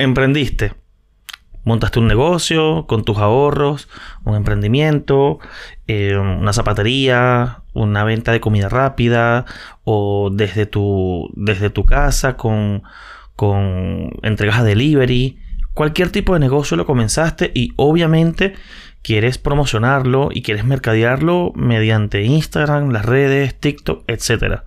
[0.00, 0.74] emprendiste.
[1.62, 3.88] Montaste un negocio con tus ahorros,
[4.24, 5.38] un emprendimiento,
[5.86, 9.44] eh, una zapatería, una venta de comida rápida
[9.84, 12.82] o desde tu, desde tu casa con,
[13.36, 15.38] con entregas a delivery.
[15.74, 18.54] Cualquier tipo de negocio lo comenzaste y obviamente
[19.02, 24.62] quieres promocionarlo y quieres mercadearlo mediante Instagram, las redes, TikTok, etc.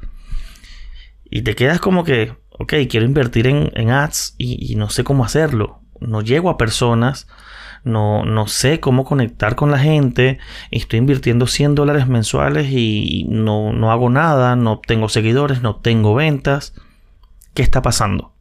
[1.25, 5.79] Y te quedas como que, ok, quiero invertir en, ads y, no sé cómo hacerlo.
[6.00, 7.28] No llego a personas,
[7.83, 10.39] no, no sé cómo conectar con la gente.
[10.71, 16.14] Estoy invirtiendo 100 dólares mensuales y no, no hago nada, no tengo seguidores, no tengo
[16.14, 16.73] ventas.
[17.54, 18.33] ¿Qué está pasando?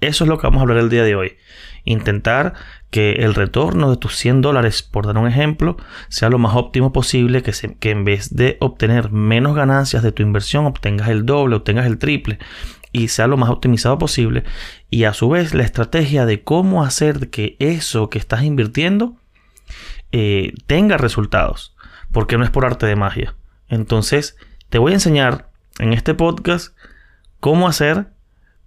[0.00, 1.36] Eso es lo que vamos a hablar el día de hoy.
[1.84, 2.54] Intentar
[2.90, 5.76] que el retorno de tus 100 dólares, por dar un ejemplo,
[6.08, 10.22] sea lo más óptimo posible, que, que en vez de obtener menos ganancias de tu
[10.22, 12.38] inversión, obtengas el doble, obtengas el triple
[12.94, 14.44] y sea lo más optimizado posible.
[14.88, 19.16] Y a su vez la estrategia de cómo hacer que eso que estás invirtiendo
[20.12, 21.74] eh, tenga resultados.
[22.12, 23.34] Porque no es por arte de magia.
[23.68, 24.36] Entonces
[24.70, 26.76] te voy a enseñar en este podcast
[27.40, 28.06] cómo hacer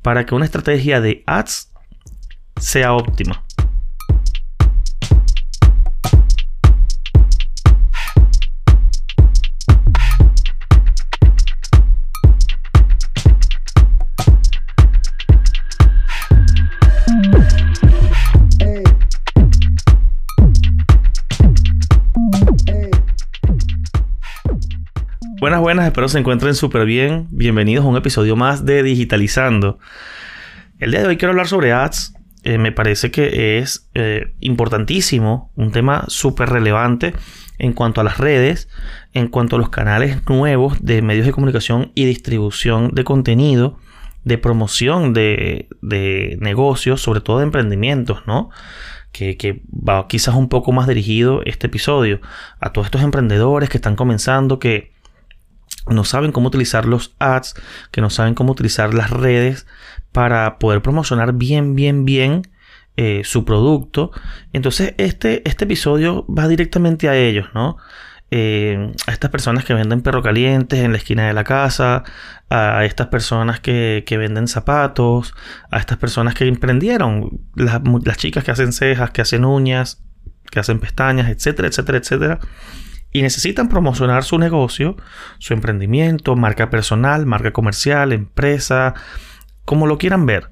[0.02, 1.72] para que una estrategia de ads
[2.60, 3.47] sea óptima.
[25.48, 27.30] Buenas, buenas, espero se encuentren súper bien.
[27.32, 29.80] Bienvenidos a un episodio más de Digitalizando.
[30.78, 32.14] El día de hoy quiero hablar sobre ads.
[32.44, 37.14] Eh, me parece que es eh, importantísimo, un tema súper relevante
[37.60, 38.68] en cuanto a las redes,
[39.14, 43.80] en cuanto a los canales nuevos de medios de comunicación y distribución de contenido,
[44.26, 45.70] de promoción de,
[46.42, 48.50] negocios, sobre todo de emprendimientos, ¿no?
[49.14, 52.20] Que, que, va quizás un poco más dirigido este episodio
[52.60, 54.97] a todos estos emprendedores que están comenzando, que
[55.90, 57.56] no saben cómo utilizar los ads,
[57.92, 59.68] que no saben cómo utilizar las redes
[60.12, 62.44] para poder promocionar bien, bien, bien
[62.96, 64.12] eh, su producto.
[64.54, 67.78] Entonces, este, este episodio va directamente a ellos, ¿no?
[68.30, 72.04] Eh, a estas personas que venden perro calientes en la esquina de la casa,
[72.50, 75.34] a estas personas que, venden zapatos,
[75.72, 80.04] a estas personas que emprendieron, las, las chicas que hacen cejas, que hacen uñas,
[80.52, 82.40] que hacen pestañas, etcétera, etcétera, etcétera
[83.12, 84.98] y necesitan promocionar su negocio,
[85.40, 88.94] su emprendimiento, marca personal, marca comercial, empresa,
[89.66, 90.50] como lo quieran ver.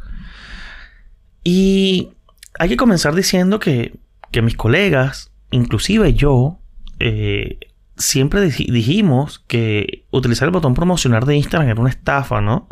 [1.43, 2.13] Y
[2.57, 3.99] hay que comenzar diciendo que,
[4.41, 6.59] mis colegas, inclusive yo,
[6.99, 7.59] eh,
[7.97, 12.67] siempre dijimos que utilizar el botón promocionar de Instagram era una estafa, ¿no?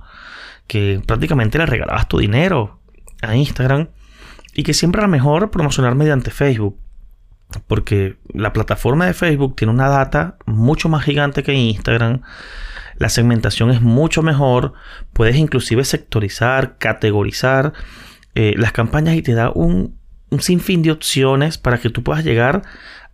[0.67, 2.81] Que prácticamente le regalabas tu dinero
[3.21, 3.89] a Instagram
[4.53, 6.77] y que siempre era mejor promocionar mediante Facebook.
[7.67, 12.21] Porque la plataforma de Facebook tiene una data mucho más gigante que Instagram.
[12.97, 14.73] La segmentación es mucho mejor.
[15.13, 17.73] Puedes inclusive sectorizar, categorizar
[18.35, 19.97] eh, las campañas y te da un,
[20.29, 22.63] un sinfín de opciones para que tú puedas llegar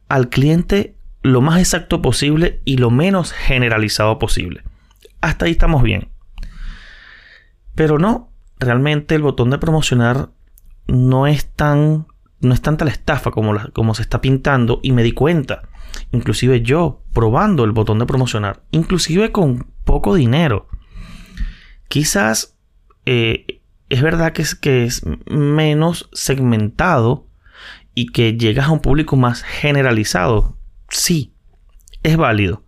[0.08, 4.64] al cliente lo más exacto posible y lo menos generalizado posible.
[5.22, 6.10] Hasta ahí estamos bien.
[7.76, 10.30] Pero no, realmente el botón de promocionar
[10.88, 12.08] no es tan
[12.42, 15.70] no es tanta la estafa como, como se está pintando y me di cuenta.
[16.12, 20.68] Inclusive yo probando el botón de promocionar, inclusive con poco dinero.
[21.88, 22.58] Quizás
[23.06, 27.28] eh, es verdad que es, que es menos segmentado
[27.94, 30.58] y que llegas a un público más generalizado.
[30.90, 31.34] Sí,
[32.04, 32.64] es válido.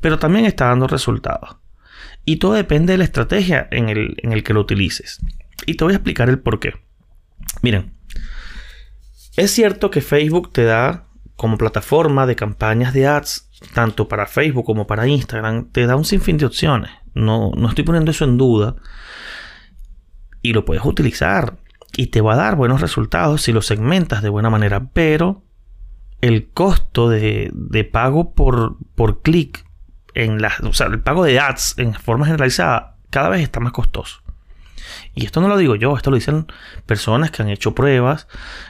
[0.00, 1.56] Pero también está dando resultados.
[2.24, 5.20] Y todo depende de la estrategia en el, en el que lo utilices.
[5.66, 6.74] Y te voy a explicar el por qué.
[7.62, 7.95] Miren,
[9.36, 14.64] es cierto que Facebook te da como plataforma de campañas de ads, tanto para Facebook
[14.64, 16.90] como para Instagram, te da un sinfín de opciones.
[17.14, 18.76] No, no estoy poniendo eso en duda.
[20.42, 21.58] Y lo puedes utilizar.
[21.96, 24.88] Y te va a dar buenos resultados si lo segmentas de buena manera.
[24.92, 25.42] Pero
[26.20, 27.52] el costo de,
[27.92, 29.64] pago por, por clic
[30.14, 33.72] en la, o sea, el pago de ads en forma generalizada cada vez está más
[33.72, 34.22] costoso.
[35.14, 36.46] Y esto no lo digo yo, esto lo dicen
[36.86, 38.28] personas que han hecho pruebas.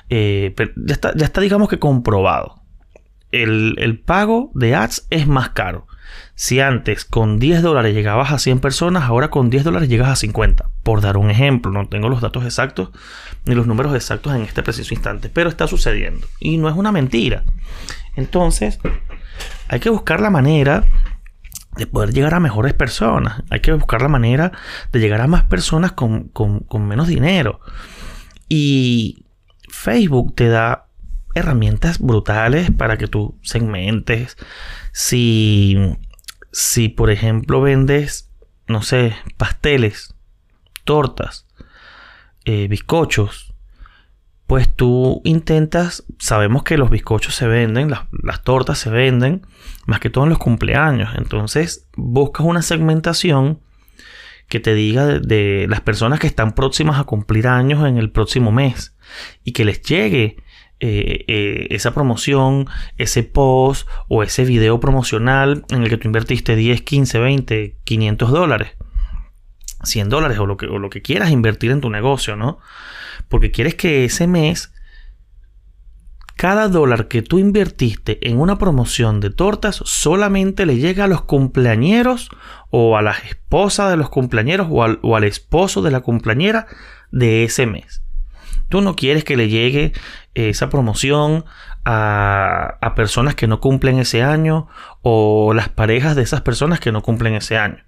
[0.09, 2.63] Eh, ya, está, ya está, digamos que comprobado.
[3.33, 5.87] El, pago de ads es más caro.
[6.35, 10.17] Si antes con 10 dólares llegabas a 100 personas, ahora con 10 dólares llegas a
[10.17, 10.71] 50.
[10.83, 12.91] Por dar un ejemplo, no tengo los datos exactos
[13.45, 16.27] ni los números exactos en este preciso instante, pero está sucediendo.
[16.41, 17.45] Y no es una mentira.
[18.15, 18.79] Entonces,
[19.69, 20.85] hay que buscar la manera
[21.77, 23.43] de poder llegar a mejores personas.
[23.51, 24.53] Hay que buscar la manera
[24.93, 26.31] de llegar a más personas con,
[26.81, 27.61] menos dinero.
[28.49, 29.27] Y
[29.69, 30.89] Facebook te da
[31.35, 34.37] herramientas brutales para que tú segmentes.
[34.93, 35.77] Si,
[36.53, 38.31] si por ejemplo vendes,
[38.67, 40.15] no sé, pasteles,
[40.85, 41.47] tortas,
[42.45, 43.56] eh, bizcochos,
[44.47, 49.45] pues tú intentas, sabemos que los bizcochos se venden, las, tortas se venden,
[49.87, 51.11] más que todo en los cumpleaños.
[51.17, 53.61] Entonces buscas una segmentación
[54.49, 58.53] que te diga de, las personas que están próximas a cumplir años en el próximo
[58.53, 58.97] mes
[59.43, 60.37] y que les llegue
[60.79, 66.55] eh, eh, esa promoción, ese post o ese video promocional en el que tú invertiste
[66.55, 68.77] 10, 15, 20, 500 dólares,
[69.83, 72.61] 100 dólares o lo que, o lo que quieras invertir en tu negocio, ¿no?
[73.29, 74.73] Porque quieres que ese mes,
[76.37, 81.23] cada dólar que tú invertiste en una promoción de tortas solamente le llegue a los
[81.23, 82.29] cumpleañeros
[82.71, 86.67] o a las esposas de los cumpleañeros o al, esposo de la cumpleañera
[87.11, 88.03] de ese mes.
[88.69, 89.93] Tú no quieres que le llegue
[90.35, 91.45] esa promoción
[91.85, 94.69] a, a, personas que no cumplen ese año
[95.03, 97.83] o las parejas de esas personas que no cumplen ese año.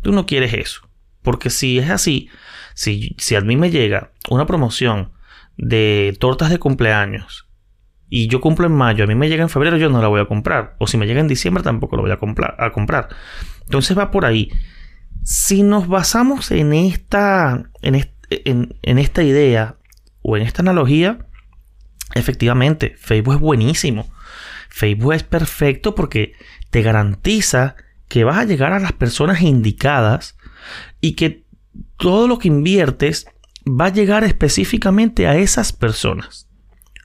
[0.00, 0.88] Tú no quieres eso.
[1.24, 2.28] Porque si es así,
[2.74, 5.12] si, a mí me llega una promoción
[5.56, 7.48] de tortas de cumpleaños
[8.10, 10.20] y yo cumplo en mayo, a mí me llega en febrero, yo no la voy
[10.20, 10.76] a comprar.
[10.78, 12.54] O si me llega en diciembre, tampoco la voy a comprar.
[12.58, 13.08] A comprar.
[13.62, 14.52] Entonces va por ahí.
[15.22, 19.78] Si nos basamos en esta, en, en esta idea
[20.20, 21.26] o en esta analogía,
[22.14, 24.12] efectivamente, Facebook es buenísimo.
[24.68, 26.34] Facebook es perfecto porque
[26.68, 27.76] te garantiza
[28.08, 30.36] que vas a llegar a las personas indicadas
[31.04, 31.44] y que
[31.98, 33.26] todo lo que inviertes
[33.66, 36.48] va a llegar específicamente a esas personas.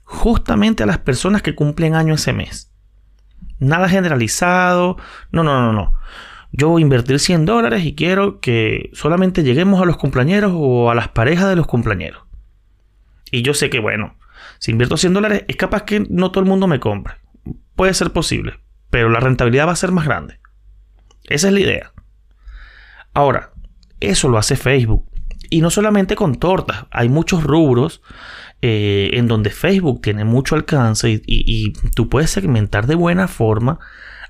[0.05, 2.71] Justamente a las personas que cumplen año ese mes.
[3.59, 4.95] Nada generalizado.
[5.33, 5.91] No, no, no, no.
[6.53, 10.89] Yo voy a invertir 100 dólares y quiero que solamente lleguemos a los cumpleaños o
[10.89, 12.19] a las parejas de los cumpleaños.
[13.31, 14.15] Y yo sé que, bueno,
[14.59, 17.15] si invierto 100 dólares, es capaz que no todo el mundo me compre.
[17.75, 20.39] Puede ser posible, pero la rentabilidad va a ser más grande.
[21.25, 21.91] Esa es la idea.
[23.13, 23.51] Ahora,
[23.99, 25.05] eso lo hace Facebook.
[25.49, 28.01] Y no solamente con tortas, hay muchos rubros
[28.61, 33.79] eh, en donde Facebook tiene mucho alcance y, tú puedes segmentar de buena forma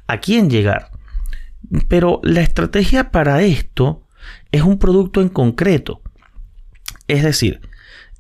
[0.08, 0.92] a quién llegar.
[1.88, 4.08] Pero la estrategia para esto
[4.52, 6.02] es un producto en concreto.
[7.08, 7.62] Es decir,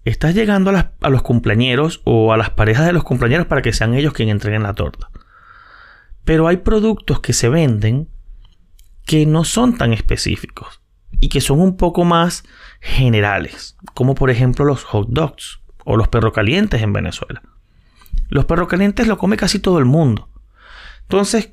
[0.03, 3.71] estás llegando a, a, los cumpleañeros o a las parejas de los cumpleaños para que
[3.71, 5.09] sean ellos quienes entreguen la torta.
[6.25, 8.09] Pero hay productos que se venden
[9.05, 10.81] que no son tan específicos
[11.19, 12.43] y que son un poco más
[12.79, 17.41] generales, como por ejemplo los hot dogs o los perros calientes en Venezuela.
[18.29, 20.29] Los perros calientes lo come casi todo el mundo.
[21.01, 21.51] Entonces,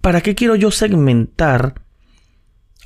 [0.00, 1.82] ¿para qué quiero yo segmentar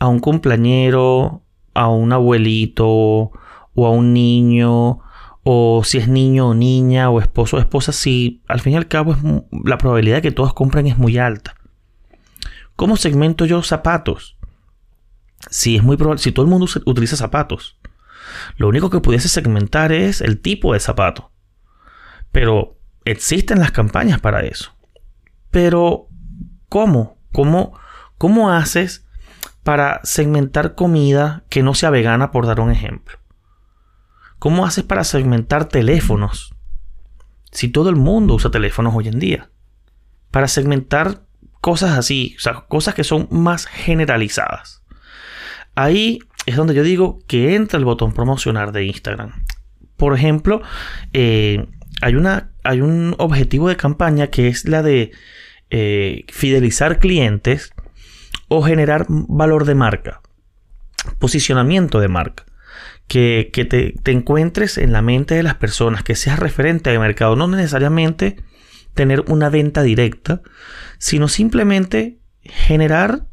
[0.00, 1.42] a un cumpleañero,
[1.74, 5.00] a un abuelito o a un niño
[5.44, 8.88] o si es niño o niña o esposo o esposa si al fin y al
[8.88, 9.18] cabo es,
[9.64, 11.54] la probabilidad de que todos compren es muy alta?
[12.76, 14.37] ¿Cómo segmento yo zapatos?
[15.50, 17.78] Si es muy probable, si todo el mundo utiliza zapatos,
[18.56, 21.30] lo único que pudiese segmentar es el tipo de zapato.
[22.32, 24.74] Pero existen las campañas para eso.
[25.50, 26.08] Pero,
[26.68, 27.18] ¿cómo?
[27.32, 27.78] ¿Cómo,
[28.16, 29.06] cómo haces
[29.62, 33.18] para segmentar comida que no sea vegana, por dar un ejemplo?
[34.38, 36.54] ¿Cómo haces para segmentar teléfonos?
[37.50, 39.50] Si todo el mundo usa teléfonos hoy en día.
[40.30, 41.22] Para segmentar
[41.60, 42.36] cosas así,
[42.68, 44.77] cosas que son más generalizadas.
[45.78, 49.44] Ahí es donde yo digo que entra el botón promocionar de Instagram.
[49.96, 50.60] Por ejemplo,
[51.12, 51.68] eh,
[52.02, 55.12] hay, una, hay un objetivo de campaña que es la de
[55.70, 57.72] eh, fidelizar clientes
[58.48, 60.20] o generar valor de marca,
[61.20, 62.44] posicionamiento de marca.
[63.06, 67.36] Que, te, te, encuentres en la mente de las personas, que seas referente de mercado,
[67.36, 68.34] no necesariamente
[68.94, 70.42] tener una venta directa,
[70.98, 73.28] sino simplemente generar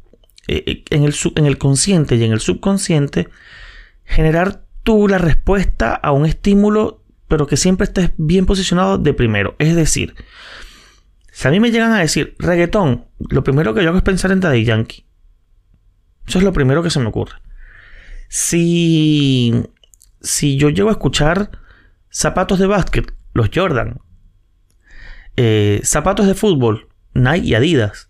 [0.47, 3.29] en, el, en el consciente y en el subconsciente,
[4.03, 9.55] generar tú la respuesta a un estímulo, pero que siempre estés bien posicionado de primero.
[9.57, 10.15] Es decir,
[11.31, 14.31] si a mí me llegan a decir reggaetón, lo primero que yo hago es pensar
[14.31, 15.05] en Daddy Yankee.
[16.27, 17.35] Eso es lo primero que se me ocurre.
[18.29, 19.53] Si,
[20.21, 21.51] si yo llego a escuchar
[22.09, 23.99] zapatos de básquet, los Jordan,
[25.35, 28.09] eh, zapatos de fútbol, Nike y Adidas,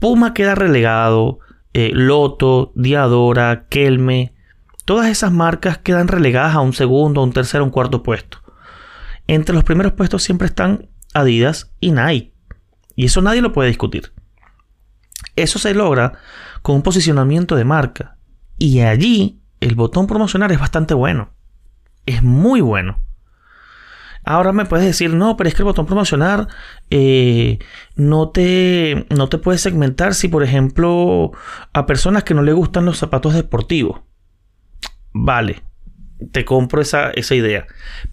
[0.00, 1.38] Puma queda relegado,
[1.72, 4.34] eh, Loto, Diadora, Kelme,
[4.84, 8.38] todas esas marcas quedan relegadas a un segundo, a un tercero, a un cuarto puesto.
[9.26, 12.34] Entre los primeros puestos siempre están Adidas y Nike.
[12.96, 14.12] Y eso nadie lo puede discutir.
[15.36, 16.14] Eso se logra
[16.62, 18.16] con un posicionamiento de marca.
[18.58, 21.30] Y allí el botón promocionar es bastante bueno.
[22.06, 23.00] Es muy bueno.
[24.24, 26.48] Ahora me puedes decir, no, pero es que el botón promocionar
[26.90, 27.58] eh,
[27.94, 31.32] no, te, no te puedes segmentar si, por ejemplo,
[31.72, 34.00] a personas que no le gustan los zapatos deportivos.
[35.12, 35.62] Vale,
[36.32, 37.66] te compro esa, esa, idea.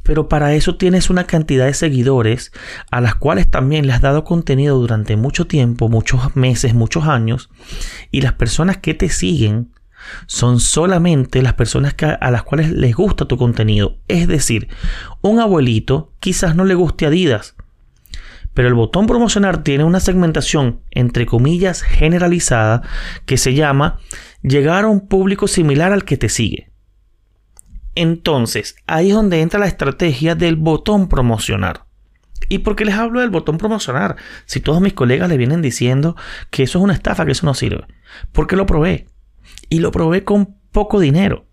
[0.04, 2.52] Pero para eso tienes una cantidad de seguidores
[2.92, 7.50] a las cuales también le has dado contenido durante mucho tiempo, muchos meses, muchos años.
[8.12, 9.72] Y las personas que te siguen
[10.28, 13.98] son solamente las personas a las cuales les gusta tu contenido.
[14.08, 14.70] Es decir,
[15.22, 17.56] un abuelito quizás no le guste Adidas,
[18.54, 22.82] pero el botón promocionar tiene una segmentación entre comillas generalizada
[23.26, 24.00] que se llama
[24.42, 26.72] llegar a un público similar al que te sigue.
[27.96, 31.86] Entonces, ahí es donde entra la estrategia del botón promocionar.
[32.50, 34.16] ¿Y por qué les hablo del botón promocionar?
[34.46, 36.16] Si todos mis colegas le vienen diciendo
[36.50, 37.86] que eso es una estafa, que eso no sirve.
[38.32, 39.08] Porque lo probé
[39.72, 41.46] y lo probé con poco dinero.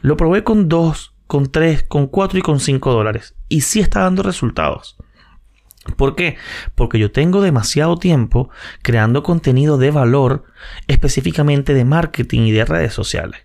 [0.00, 3.34] Lo probé con 2, con 3, con 4 y con 5 dólares.
[3.48, 4.96] Y sí está dando resultados.
[5.96, 6.36] ¿Por qué?
[6.76, 8.48] Porque yo tengo demasiado tiempo
[8.80, 10.44] creando contenido de valor,
[10.86, 13.40] específicamente de marketing y de redes sociales.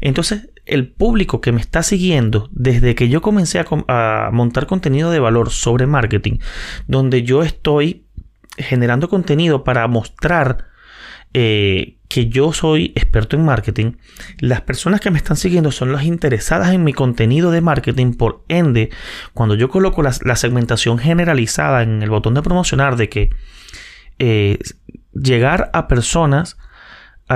[0.00, 5.10] Entonces, el público que me está siguiendo desde que yo comencé a, a, montar contenido
[5.10, 6.38] de valor sobre marketing,
[6.86, 8.06] donde yo estoy
[8.56, 10.72] generando contenido para mostrar
[11.34, 13.92] eh, que yo soy experto en marketing,
[14.38, 18.12] las personas que me están siguiendo son las interesadas en mi contenido de marketing.
[18.12, 18.90] Por ende,
[19.32, 23.30] cuando yo coloco la, segmentación generalizada en el botón de promocionar de que
[24.20, 24.58] eh,
[25.12, 26.56] llegar a personas
[27.26, 27.34] o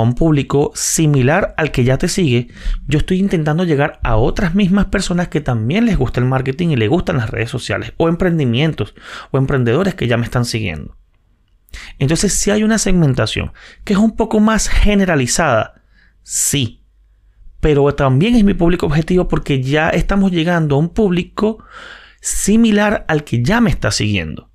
[0.00, 2.48] a un público similar al que ya te sigue,
[2.88, 6.76] yo estoy intentando llegar a otras mismas personas que también les gusta el marketing y
[6.76, 8.94] les gustan las redes sociales, o emprendimientos,
[9.30, 10.99] o emprendedores que ya me están siguiendo.
[11.98, 13.52] Entonces, si hay una segmentación
[13.84, 15.82] que es un poco más generalizada,
[16.22, 16.84] sí.
[17.60, 21.62] Pero también es mi público objetivo porque ya estamos llegando a un público
[22.20, 24.50] similar al que ya me está siguiendo.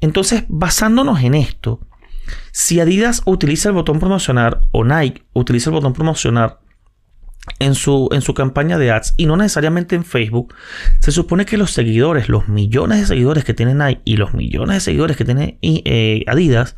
[0.00, 1.80] Entonces, basándonos en esto,
[2.50, 6.60] si Adidas utiliza el botón promocionar o Nike utiliza el botón promocionar
[7.58, 10.54] en su, en su campaña de ads y no necesariamente en Facebook,
[11.00, 14.76] se supone que los seguidores, los millones de seguidores que tienen Nike y los millones
[14.76, 16.76] de seguidores que tiene eh, Adidas,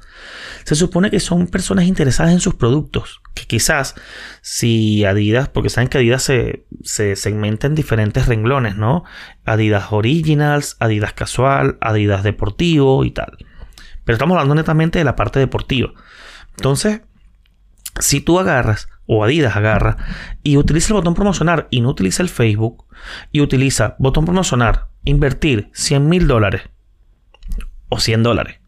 [0.64, 3.20] se supone que son personas interesadas en sus productos.
[3.34, 3.94] Que quizás
[4.40, 9.04] si Adidas, porque saben que Adidas se, se segmenta en diferentes renglones, ¿no?
[9.44, 13.36] Adidas Originals, Adidas Casual, Adidas Deportivo y tal.
[14.04, 15.92] Pero estamos hablando netamente de la parte deportiva.
[16.56, 17.02] Entonces,
[18.00, 19.96] si tú agarras o Adidas agarra
[20.42, 22.86] y utiliza el botón promocionar y no utiliza el Facebook
[23.32, 26.62] y utiliza botón promocionar, invertir 100 mil dólares
[27.88, 28.60] o 100 dólares,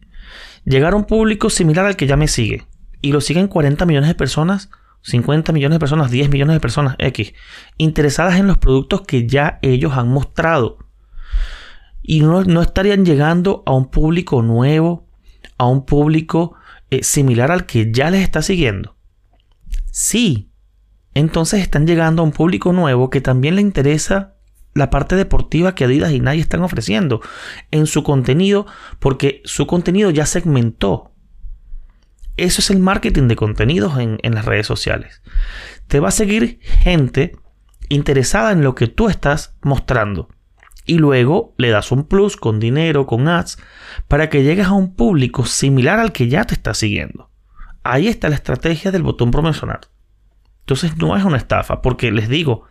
[0.65, 2.67] llegar a un público similar al que ya me sigue
[3.01, 4.69] y lo siguen 40 millones de personas,
[5.01, 7.33] 50 millones de personas, 10 millones de personas X,
[7.77, 10.79] interesadas en los productos que ya ellos han mostrado.
[12.01, 15.07] Y no, estarían llegando a un público nuevo,
[15.57, 16.55] a un público
[16.89, 18.96] eh, similar al que ya les está siguiendo.
[19.99, 20.51] Sí.
[21.15, 24.35] Entonces están llegando a un público nuevo que también le interesa
[24.75, 27.19] la parte deportiva que Adidas y Nike están ofreciendo
[27.71, 28.67] en su contenido
[28.99, 31.15] porque su contenido ya segmentó.
[32.35, 35.23] Eso es el marketing de contenidos en, en las redes sociales.
[35.87, 37.35] Te va a seguir gente
[37.89, 40.29] interesada en lo que tú estás mostrando.
[40.85, 43.57] Y luego le das un plus con dinero, con ads,
[44.07, 47.26] para que llegues a un público similar al que ya te está siguiendo.
[47.91, 49.81] Ahí está la estrategia del botón promocionar.
[50.61, 52.65] Entonces no es una estafa, porque les digo,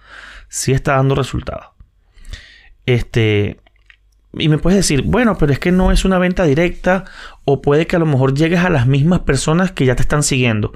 [0.48, 1.68] sí está dando resultados.
[2.84, 3.60] Este,
[4.34, 7.04] y me puedes decir, bueno, pero es que no es una venta directa
[7.44, 10.22] o puede que a lo mejor llegues a las mismas personas que ya te están
[10.22, 10.72] siguiendo.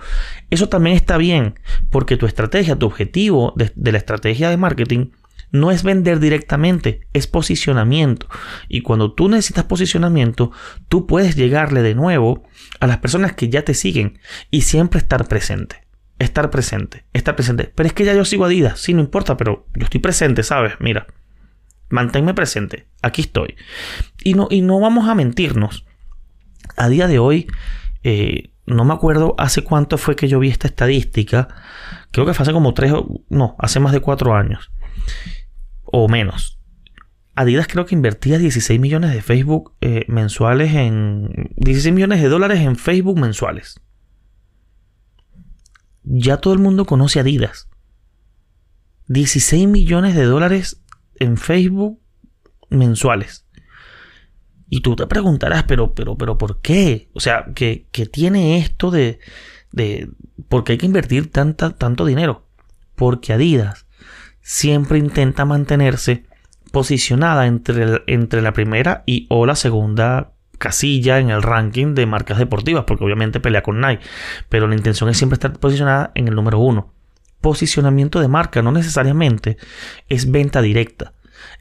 [0.49, 1.59] Eso también está bien,
[1.90, 5.11] porque tu estrategia, tu objetivo de, de la estrategia de marketing
[5.52, 8.28] no es vender directamente, es posicionamiento.
[8.69, 10.52] Y cuando tú necesitas posicionamiento,
[10.88, 12.45] tú puedes llegarle de nuevo
[12.78, 14.19] a las personas que ya te siguen
[14.50, 15.87] y siempre estar presente.
[16.19, 17.73] Estar presente, estar presente.
[17.75, 20.75] Pero es que ya yo sigo Adidas, sí, no importa, pero yo estoy presente, ¿sabes?
[20.78, 21.07] Mira,
[21.88, 23.57] manténme presente, aquí estoy.
[24.23, 25.87] Y no, y no vamos a mentirnos.
[26.76, 27.47] A día de hoy,
[28.02, 31.49] eh, no me acuerdo hace cuánto fue que yo vi esta estadística.
[32.12, 32.92] Creo que fue hace como tres,
[33.30, 34.71] no, hace más de cuatro años.
[35.92, 36.61] O menos.
[37.35, 41.50] Adidas creo que invertía 16 millones de Facebook eh, mensuales en...
[41.56, 43.80] 16 millones de dólares en Facebook mensuales.
[46.02, 47.68] Ya todo el mundo conoce Adidas.
[49.06, 50.82] 16 millones de dólares
[51.16, 52.00] en Facebook
[52.68, 53.47] mensuales.
[54.68, 57.11] Y tú te preguntarás, pero, pero, pero, ¿por qué?
[57.12, 59.18] O sea, ¿qué, tiene esto de,
[59.73, 60.11] de...
[60.49, 62.47] ¿Por qué hay que invertir tanta, tanto dinero?
[62.94, 63.87] Porque Adidas
[64.42, 66.25] siempre intenta mantenerse
[66.73, 72.38] posicionada entre, entre la primera y o la segunda casilla en el ranking de marcas
[72.38, 74.04] deportivas, porque obviamente pelea con Nike,
[74.49, 76.92] pero la intención es siempre estar posicionada en el número uno.
[77.40, 79.56] Posicionamiento de marca no necesariamente
[80.09, 81.14] es venta directa.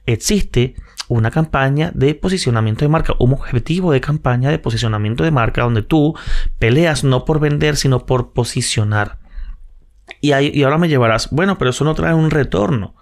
[0.05, 0.75] Existe
[1.07, 5.81] una campaña de posicionamiento de marca, un objetivo de campaña de posicionamiento de marca donde
[5.81, 6.15] tú
[6.59, 9.17] peleas no por vender, sino por posicionar.
[10.21, 12.95] Y, y ahora me llevarás, bueno, pero eso no trae un retorno.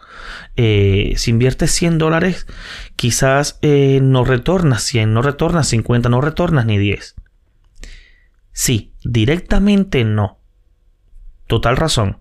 [0.56, 2.48] Eh, si inviertes 100 dólares,
[2.96, 7.16] quizás eh, no retornas 100, no retornas 50, no retornas ni 10.
[8.52, 10.40] Sí, directamente no.
[11.46, 12.18] Total razón.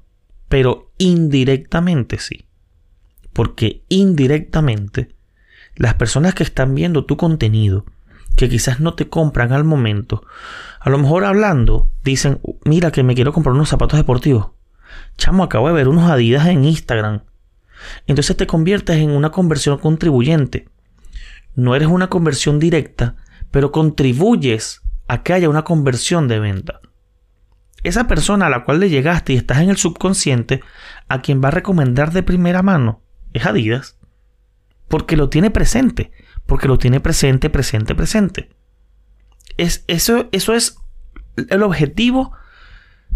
[0.49, 2.47] Pero indirectamente sí.
[3.33, 5.15] Porque indirectamente
[5.75, 7.85] las personas que están viendo tu contenido,
[8.37, 10.25] que quizás no te compran al momento,
[10.79, 14.56] a lo mejor hablando, dicen, mira que me quiero comprar unos zapatos deportivos.
[15.17, 17.23] Chamo, acabo de ver unos Adidas en Instagram.
[18.07, 20.69] Entonces te conviertes en una conversión contribuyente.
[21.55, 23.17] No eres una conversión directa,
[23.51, 26.81] pero contribuyes a que haya una conversión de venta.
[27.83, 30.61] Esa persona a la cual le llegaste y estás en el subconsciente,
[31.09, 33.03] a quien va a recomendar de primera mano,
[33.33, 33.99] es Adidas.
[34.89, 36.13] Porque lo tiene presente.
[36.47, 38.51] Porque lo tiene presente, presente, presente.
[39.57, 40.79] Es, eso, eso es
[41.37, 42.33] el objetivo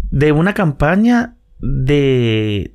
[0.09, 2.71] de una campaña de,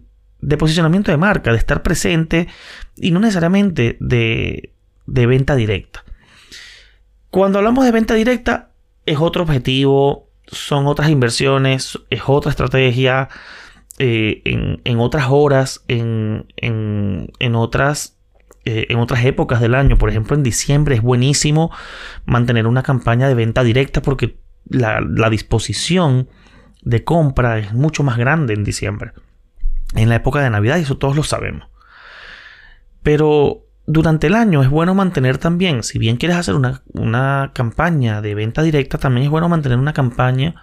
[0.58, 2.48] posicionamiento de marca, de estar presente
[2.96, 4.72] y no necesariamente de,
[5.06, 6.04] venta directa.
[7.30, 8.70] Cuando hablamos de venta directa,
[9.04, 13.28] es otro objetivo, son otras inversiones, es otra estrategia,
[13.98, 18.18] eh, en, otras horas, en, en, otras,
[18.64, 19.98] eh, en otras épocas del año.
[19.98, 21.70] Por ejemplo, en diciembre es buenísimo
[22.24, 24.38] mantener una campaña de venta directa porque
[24.68, 26.28] la disposición
[26.86, 29.10] de compra es mucho más grande en diciembre.
[29.94, 31.68] En la época de Navidad, y eso todos lo sabemos.
[33.02, 38.22] Pero durante el año es bueno mantener también, si bien quieres hacer una, una, campaña
[38.22, 40.62] de venta directa, también es bueno mantener una campaña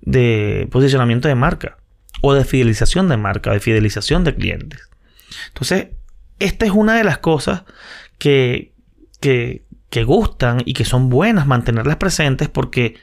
[0.00, 1.78] de posicionamiento de marca
[2.20, 4.90] o de fidelización de marca, de fidelización de clientes.
[5.48, 5.90] Entonces,
[6.40, 7.62] esta es una de las cosas
[8.18, 8.74] que,
[9.20, 12.96] que, que gustan y que son buenas mantenerlas presentes porque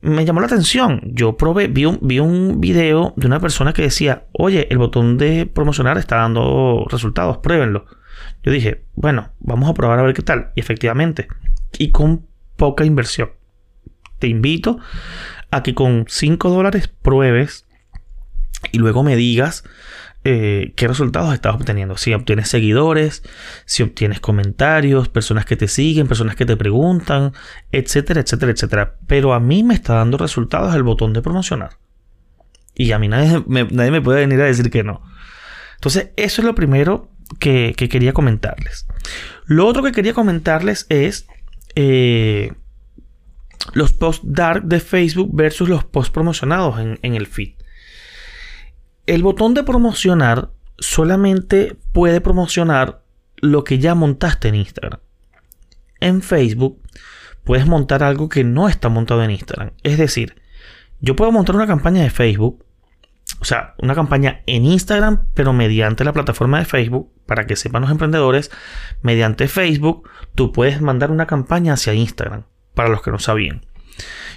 [0.00, 1.00] me llamó la atención.
[1.04, 5.18] Yo probé, vi un, vi un video de una persona que decía, oye, el botón
[5.18, 7.86] de promocionar está dando resultados, pruébenlo.
[8.42, 10.52] Yo dije, bueno, vamos a probar a ver qué tal.
[10.54, 11.28] Y efectivamente,
[11.78, 13.30] y con poca inversión.
[14.18, 14.78] Te invito
[15.50, 17.66] a que con 5 dólares pruebes
[18.72, 19.64] y luego me digas
[20.22, 21.96] eh, qué resultados estás obteniendo.
[21.96, 23.22] Si obtienes seguidores,
[23.64, 27.32] si obtienes comentarios, personas que te siguen, personas que te preguntan,
[27.72, 28.96] etcétera, etcétera, etcétera.
[29.06, 31.78] Pero a mí me está dando resultados el botón de promocionar.
[32.74, 35.02] Y a mí nadie me, nadie me puede venir a decir que no.
[35.76, 38.86] Entonces, eso es lo primero que, quería comentarles.
[39.46, 41.26] Lo otro que quería comentarles es
[41.74, 42.52] eh,
[43.72, 47.54] los posts dark de Facebook versus los posts promocionados en, en el feed.
[49.10, 53.02] El botón de promocionar solamente puede promocionar
[53.38, 55.00] lo que ya montaste en Instagram.
[55.98, 56.80] En Facebook
[57.42, 59.72] puedes montar algo que no está montado en Instagram.
[59.82, 60.40] Es decir,
[61.00, 62.64] yo puedo montar una campaña de Facebook,
[63.40, 67.82] o sea, una campaña en Instagram, pero mediante la plataforma de Facebook, para que sepan
[67.82, 68.52] los emprendedores,
[69.02, 72.44] mediante Facebook, tú puedes mandar una campaña hacia Instagram,
[72.76, 73.66] para los que no sabían.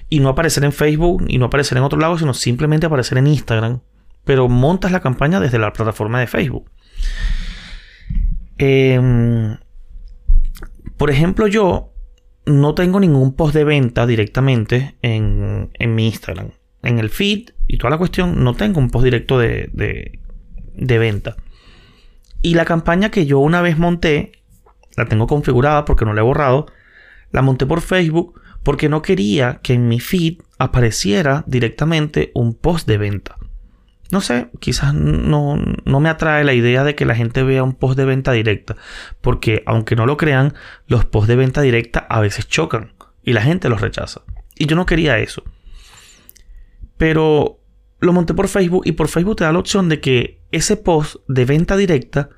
[0.10, 3.28] Y no aparecer en Facebook y no aparecer en otro lado, sino simplemente aparecer en
[3.28, 3.82] Instagram
[4.24, 6.70] pero montas la campaña desde la plataforma de Facebook.
[8.58, 9.58] Em,
[10.98, 11.94] por ejemplo, yo
[12.46, 16.52] no tengo ningún post de venta directamente en, mi Instagram.
[16.82, 19.70] En el feed y toda la cuestión, no tengo un post directo de,
[20.74, 21.38] de venta.
[22.42, 24.34] Y la campaña que yo una vez monté,
[24.98, 26.68] la tengo configurada porque no la he borrado,
[27.32, 32.88] la monté por Facebook porque no quería que en mi feed apareciera directamente un post
[32.88, 33.38] de venta.
[34.12, 37.98] No sé, quizás no, me atrae la idea de que la gente vea un post
[37.98, 38.76] de venta directa,
[39.22, 40.54] porque aunque no lo crean,
[40.88, 44.22] los posts de venta directa a veces chocan y la gente los rechaza.
[44.56, 45.44] Y yo no quería eso.
[46.98, 47.60] Pero
[48.00, 51.16] lo monté por Facebook y por Facebook te da la opción de que ese post
[51.28, 52.30] de venta directa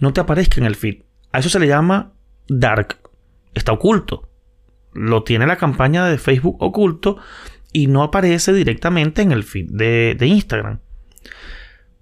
[0.00, 1.02] no te aparezca en el feed.
[1.32, 2.12] A eso se le llama
[2.48, 2.98] dark.
[3.54, 4.28] Está oculto.
[4.92, 7.16] Lo tiene la campaña de Facebook oculto
[7.72, 10.80] y no aparece directamente en el feed de, de Instagram.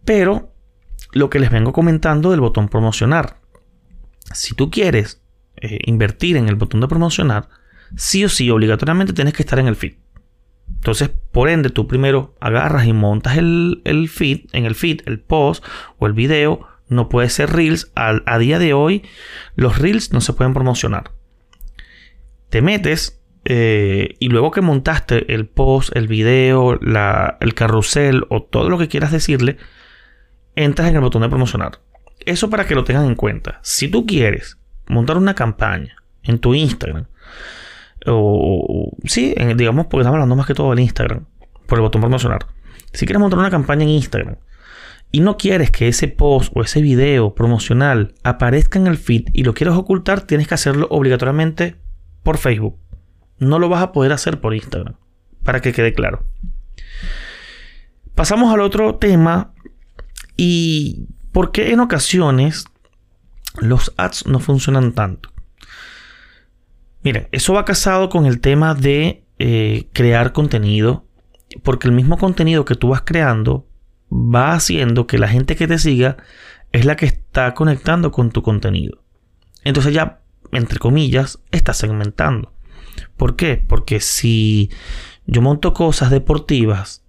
[0.05, 0.53] Pero
[1.13, 3.41] lo que les vengo comentando del botón promocionar.
[4.33, 5.23] Si tú quieres
[5.57, 7.49] eh, invertir en el botón de promocionar,
[7.97, 9.95] sí o sí, obligatoriamente tienes que estar en el feed.
[10.69, 15.21] Entonces, por ende, tú primero agarras y montas el, el feed, en el feed, el
[15.21, 15.65] post
[15.99, 17.93] o el video, No puede ser Reels.
[17.95, 19.05] A, día de hoy,
[19.55, 21.13] los Reels no se pueden promocionar.
[22.49, 23.20] Te metes
[23.53, 28.87] eh, y luego que montaste el post, el video, el carrusel o todo lo que
[28.87, 29.57] quieras decirle,
[30.55, 31.81] entras en el botón de promocionar.
[32.25, 33.59] Eso para que lo tengan en cuenta.
[33.65, 37.07] Si tú quieres montar una campaña en tu Instagram,
[38.07, 41.27] o, sí, digamos porque estamos hablando más que todo del Instagram,
[41.67, 42.47] por el botón promocionar.
[42.93, 44.37] Si quieres montar una campaña en Instagram
[45.11, 49.43] y no quieres que ese post o ese video promocional aparezca en el feed y
[49.43, 51.75] lo quieres ocultar, tienes que hacerlo obligatoriamente
[52.23, 52.79] por Facebook.
[53.41, 54.95] No lo vas a poder hacer por Instagram,
[55.43, 56.23] para que quede claro.
[58.15, 59.53] Pasamos al otro tema
[60.37, 62.67] y por qué en ocasiones
[63.59, 65.31] los ads no funcionan tanto.
[67.03, 71.07] Miren, eso va casado con el tema de eh, crear contenido,
[71.63, 73.67] porque el mismo contenido que tú vas creando
[74.13, 76.19] va haciendo que la gente que te siga
[76.73, 79.03] es la que está conectando con tu contenido.
[79.65, 80.21] Entonces ya,
[80.53, 82.53] entre comillas, está segmentando.
[83.17, 83.63] ¿Por qué?
[83.67, 84.71] Porque si
[85.27, 87.05] yo monto cosas deportivas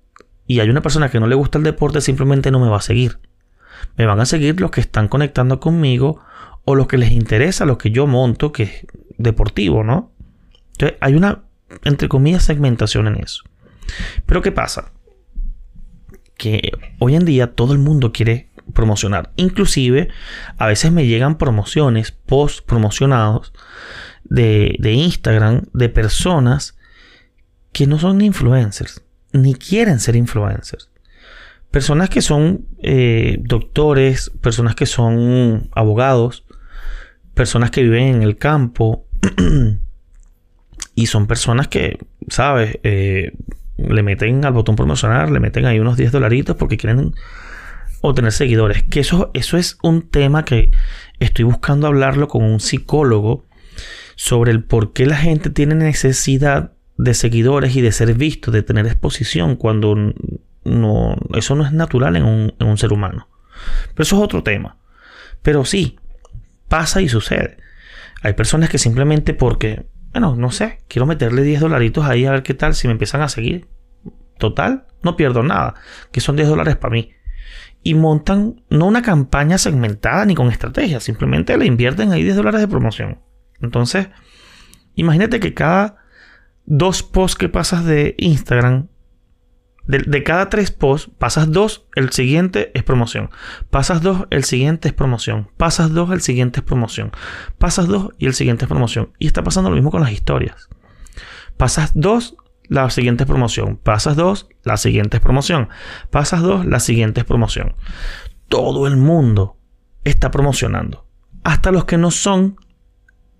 [0.46, 2.82] y hay una persona que no le gusta el deporte, simplemente no me va a
[2.82, 3.20] seguir.
[3.98, 6.22] Me van a seguir los que están conectando conmigo
[6.66, 8.86] o los que les interesa lo que yo monto, que es
[9.18, 10.12] deportivo, ¿no?
[10.74, 11.44] Entonces hay una,
[11.84, 13.44] entre comillas, segmentación en eso.
[14.26, 14.92] Pero ¿qué pasa?
[16.38, 19.32] Que hoy en día todo el mundo quiere promocionar.
[19.36, 20.10] Inclusive
[20.58, 23.54] a veces me llegan promociones, post promocionados
[24.24, 26.78] de, Instagram de personas
[27.72, 29.04] que no son influencers,
[29.34, 30.90] ni quieren ser influencers.
[31.70, 36.46] Personas que son eh, doctores, personas que son abogados,
[37.34, 39.06] personas que viven en el campo
[40.96, 42.78] y son personas que, ¿sabes?
[42.84, 43.32] Eh,
[43.78, 47.14] le meten al botón promocionar, le meten ahí unos 10 dolaritos porque quieren
[48.02, 48.84] obtener seguidores.
[48.84, 50.72] Que eso, eso es un tema que
[51.20, 53.46] estoy buscando hablarlo con un psicólogo
[54.16, 58.64] sobre el por qué la gente tiene necesidad de seguidores y de ser visto, de
[58.64, 59.96] tener exposición, cuando
[60.64, 63.28] no, eso no es natural en un, en un ser humano.
[63.94, 64.78] Pero eso es otro tema.
[65.42, 65.98] Pero sí,
[66.68, 67.58] pasa y sucede.
[68.22, 72.44] Hay personas que simplemente porque, bueno, no sé, quiero meterle 10 dolaritos ahí a ver
[72.44, 73.68] qué tal si me empiezan a seguir.
[74.38, 75.76] Total, no pierdo nada,
[76.12, 77.12] que son 10 dólares para mí.
[77.84, 82.62] Y montan no una campaña segmentada ni con estrategia, simplemente le invierten ahí 10 dólares
[82.62, 83.20] de promoción.
[83.62, 84.10] Entonces,
[84.96, 85.98] imagínate que cada
[86.66, 88.88] dos posts que pasas de Instagram,
[89.88, 93.30] de, cada tres posts, pasas dos, el siguiente es promoción.
[93.70, 95.50] Pasas dos, el siguiente es promoción.
[95.58, 97.12] Pasas dos, el siguiente es promoción.
[97.58, 99.12] Pasas dos y el siguiente es promoción.
[99.20, 100.70] Y está pasando lo mismo con las historias.
[101.58, 102.38] Pasas dos,
[102.70, 103.78] la siguiente es promoción.
[103.78, 105.68] Pasas dos, la siguiente es promoción.
[106.10, 107.76] Pasas dos, la siguiente es promoción.
[108.48, 109.58] Todo el mundo
[110.06, 111.06] está promocionando.
[111.44, 112.56] Hasta los que no son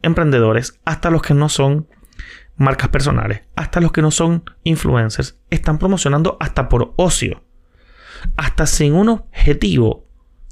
[0.02, 1.88] emprendedores, hasta los que no son
[2.56, 7.44] marcas personales, hasta los que no son influencers, están promocionando hasta por ocio.
[8.38, 10.08] Hasta sin un objetivo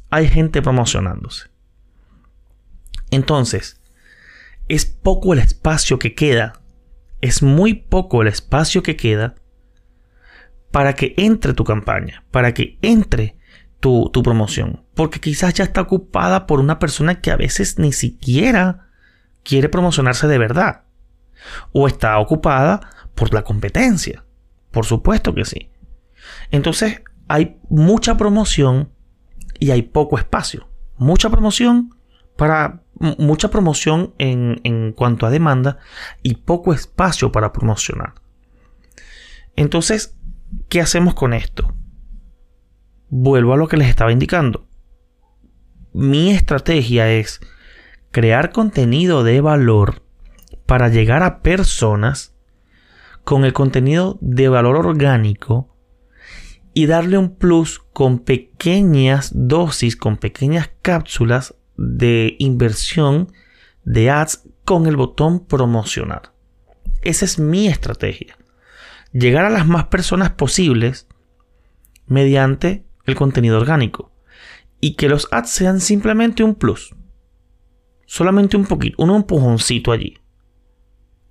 [0.10, 1.50] hay gente promocionándose.
[3.12, 3.82] Entonces,
[4.68, 6.62] es poco el espacio que queda,
[7.22, 9.36] es muy poco el espacio que queda
[10.72, 13.36] para que entre tu campaña, para que entre
[13.80, 14.86] tu, tu promoción.
[14.94, 18.89] Porque quizás ya está ocupada por una persona que a veces ni siquiera
[19.50, 20.84] quiere promocionarse de verdad.
[21.74, 22.82] O está ocupada
[23.16, 24.24] por la competencia.
[24.70, 25.72] Por supuesto que sí.
[26.52, 28.94] Entonces hay mucha promoción
[29.60, 30.70] y hay poco espacio.
[30.98, 31.96] Mucha promoción
[32.38, 32.84] para
[33.18, 35.80] mucha promoción en, en cuanto a demanda
[36.22, 38.14] y poco espacio para promocionar.
[39.56, 40.18] Entonces,
[40.68, 41.74] ¿qué hacemos con esto?
[43.10, 44.68] Vuelvo a lo que les estaba indicando.
[45.94, 47.42] Mi estrategia es
[48.12, 50.04] crear contenido de valor
[50.66, 52.36] para llegar a personas
[53.24, 55.76] con el contenido de valor orgánico
[56.74, 63.32] y darle un plus con pequeñas dosis, con pequeñas cápsulas de inversión
[63.84, 66.34] de ads con el botón promocionar.
[67.02, 68.38] Esa es mi estrategia.
[69.12, 71.08] Llegar a las más personas posibles
[72.06, 74.12] mediante el contenido orgánico.
[74.82, 76.96] Y que los ads sean simplemente un plus.
[78.10, 80.18] Solamente un poquito, un empujoncito allí.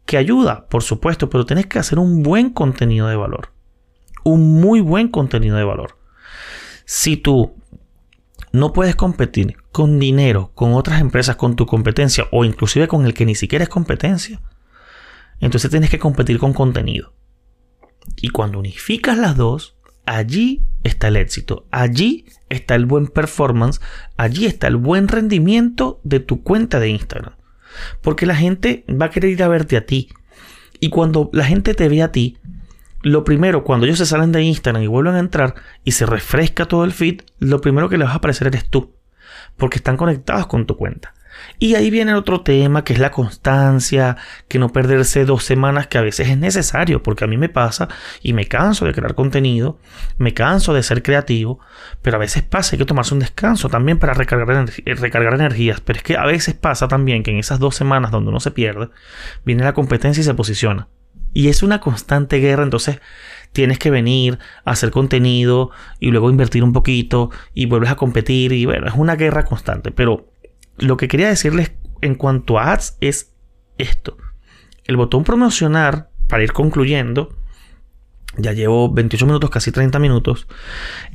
[0.07, 3.53] Que ayuda, por supuesto, pero tienes que hacer un buen contenido de valor.
[4.23, 5.99] Un muy buen contenido de valor.
[6.85, 7.57] Si tú
[8.53, 13.13] no puedes competir con dinero, con otras empresas, con tu competencia o inclusive con el
[13.13, 14.41] que ni siquiera es competencia,
[15.41, 17.13] entonces tienes que competir con contenido.
[18.19, 19.78] Y cuando unificas las dos,
[20.09, 23.81] allí está el éxito, allí está el buen performance,
[24.17, 27.35] allí está el buen rendimiento de tu cuenta de Instagram.
[28.01, 30.09] Porque la gente va a querer ir a verte a ti.
[30.81, 32.39] Y cuando la gente te ve a ti,
[33.03, 36.65] lo primero, cuando ellos se salen de Instagram y vuelven a entrar y se refresca
[36.65, 38.95] todo el feed, lo primero que les va a aparecer eres tú.
[39.57, 41.15] Porque están conectados con tu cuenta.
[41.59, 44.17] Y ahí viene otro tema que es la constancia,
[44.49, 47.89] que no perderse dos semanas que a veces es necesario, porque a mí me pasa
[48.23, 49.79] y me canso de crear contenido,
[50.19, 51.61] me canso de ser creativo,
[52.03, 55.81] pero a veces pasa, hay que tomarse un descanso también para recargar, eh, recargar energías,
[55.81, 58.51] pero es que a veces pasa también que en esas dos semanas donde uno se
[58.51, 58.89] pierde,
[59.45, 60.89] viene la competencia y se posiciona.
[61.35, 63.01] Y es una constante guerra, entonces
[63.53, 65.71] tienes que venir a hacer contenido
[66.01, 69.91] y luego invertir un poquito y vuelves a competir y bueno, es una guerra constante,
[69.91, 70.27] pero
[70.79, 73.35] lo que quería decirles en cuanto a ads es
[73.79, 74.17] esto.
[74.85, 77.37] El botón promocionar, para ir concluyendo,
[78.37, 80.47] ya llevo 28 minutos, casi 30 minutos.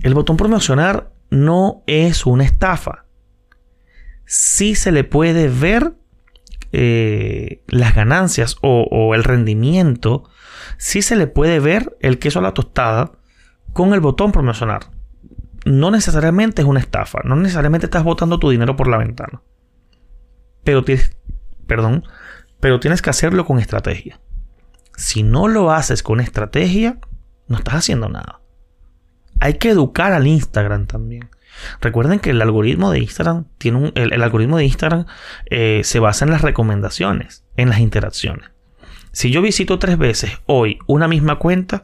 [0.01, 3.05] El botón promocionar no es una estafa.
[4.25, 5.93] Sí se le puede ver
[6.71, 10.29] eh, las ganancias o, el rendimiento.
[10.77, 13.13] Sí se le puede ver el queso a la tostada
[13.73, 14.91] con el botón promocionar.
[15.65, 17.19] No necesariamente es una estafa.
[17.23, 19.41] No necesariamente estás botando tu dinero por la ventana
[20.63, 21.15] pero tienes,
[21.67, 22.03] perdón,
[22.59, 24.19] pero tienes que hacerlo con estrategia.
[24.95, 26.99] Si no lo haces con estrategia,
[27.47, 28.41] no estás haciendo nada.
[29.39, 31.29] Hay que educar al Instagram también.
[31.81, 35.05] Recuerden que el algoritmo de Instagram tiene un, el, algoritmo de Instagram
[35.49, 38.49] eh, se basa en las recomendaciones, en las interacciones.
[39.11, 41.83] Si yo visito tres veces hoy una misma cuenta,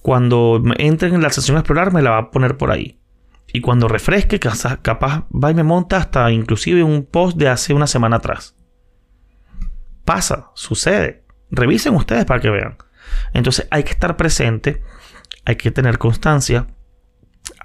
[0.00, 2.98] cuando entre en la sesión explorar me la va a poner por ahí.
[3.52, 7.86] Y cuando refresque, capaz va y me monta hasta inclusive un post de hace una
[7.86, 8.54] semana atrás.
[10.04, 11.24] Pasa, sucede.
[11.50, 12.76] Revisen ustedes para que vean.
[13.34, 14.82] Entonces hay que estar presente,
[15.44, 16.66] hay que tener constancia,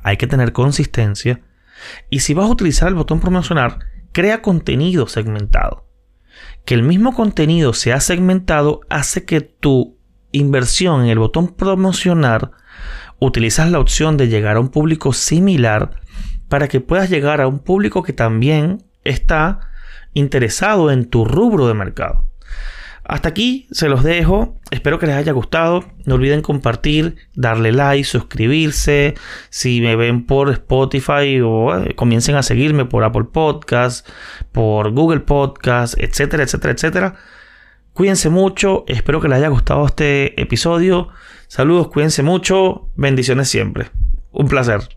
[0.04, 1.42] hay que tener consistencia.
[2.10, 3.80] Y si vas a utilizar el botón promocionar,
[4.12, 5.88] crea contenido segmentado.
[6.66, 9.98] Que el mismo contenido sea segmentado hace que tu
[10.32, 12.52] inversión en el botón promocionar
[13.20, 16.02] utilizas la opción de llegar a un público similar
[16.50, 19.60] para que puedas llegar a un público que también está
[20.14, 22.28] interesado en tu rubro de mercado.
[23.08, 24.60] Hasta aquí se los dejo.
[24.70, 25.86] Espero que les haya gustado.
[26.04, 29.16] No olviden compartir, darle like, suscribirse.
[29.50, 34.06] Si me ven por Spotify o eh, comiencen a seguirme por Apple Podcast,
[34.52, 37.16] por Google Podcast, etcétera, etcétera, etcétera.
[37.94, 38.84] Cuídense mucho.
[38.88, 41.08] Espero que les haya gustado este episodio.
[41.48, 42.90] Saludos, cuídense mucho.
[42.96, 43.90] Bendiciones siempre.
[44.32, 44.97] Un placer.